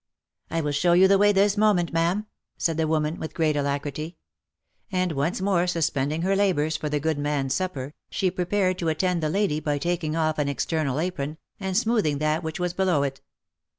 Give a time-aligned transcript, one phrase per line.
[0.49, 2.25] "I will show you the way this moment, ma'am,"
[2.57, 4.17] said the woman, with great alacrity;
[4.91, 9.21] and once more suspending her labours for the good man's supper, she prepared to attend
[9.21, 13.21] the lady by taking off an external apron, and smoothing that which was below it.